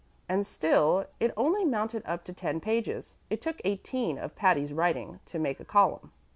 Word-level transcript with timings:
And 0.27 0.47
still 0.47 1.05
it 1.19 1.31
only 1.37 1.63
mounted 1.63 2.01
up 2.07 2.23
to 2.23 2.33
ten 2.33 2.59
pages, 2.59 3.17
and 3.29 3.37
it 3.37 3.39
took 3.43 3.61
eighteen 3.63 4.17
of 4.17 4.35
Patty's 4.35 4.73
writing 4.73 5.19
to 5.27 5.37
make 5.37 5.59
a 5.59 5.63
column. 5.63 6.11